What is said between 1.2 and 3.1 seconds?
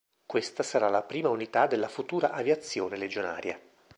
unità della futura Aviazione